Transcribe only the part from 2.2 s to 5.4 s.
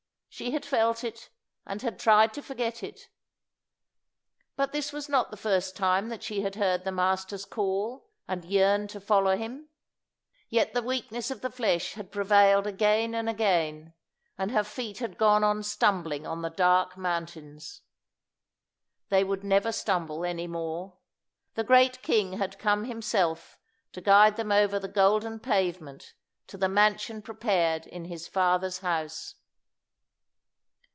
to forget it. But this was not the